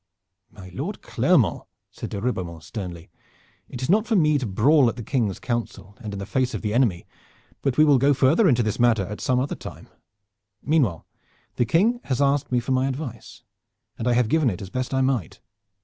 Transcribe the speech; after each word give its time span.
"My 0.49 0.69
Lord 0.73 1.03
Clermont," 1.03 1.67
said 1.91 2.09
de 2.09 2.19
Ribeaumont 2.19 2.63
sternly, 2.63 3.11
"it 3.69 3.83
is 3.83 3.87
not 3.91 4.07
for 4.07 4.15
me 4.15 4.39
to 4.39 4.47
brawl 4.47 4.89
at 4.89 4.95
the 4.95 5.03
King's 5.03 5.39
council 5.39 5.95
and 6.01 6.11
in 6.11 6.17
the 6.17 6.25
face 6.25 6.55
of 6.55 6.63
the 6.63 6.73
enemy, 6.73 7.05
but 7.61 7.77
we 7.77 7.85
will 7.85 7.99
go 7.99 8.11
further 8.11 8.49
into 8.49 8.63
this 8.63 8.79
matter 8.79 9.05
at 9.05 9.21
some 9.21 9.39
other 9.39 9.53
time. 9.53 9.89
Meanwhile, 10.63 11.05
the 11.57 11.65
King 11.65 11.99
has 12.05 12.19
asked 12.19 12.51
me 12.51 12.59
for 12.59 12.71
my 12.71 12.87
advice 12.87 13.43
and 13.99 14.07
I 14.07 14.13
have 14.13 14.27
given 14.27 14.49
it 14.49 14.59
as 14.59 14.71
best 14.71 14.91
I 14.91 15.01
might." 15.01 15.39